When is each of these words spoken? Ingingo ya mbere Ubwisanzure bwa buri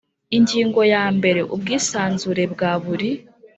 Ingingo 0.37 0.81
ya 0.93 1.03
mbere 1.17 1.41
Ubwisanzure 1.55 2.43
bwa 2.53 2.71
buri 2.83 3.09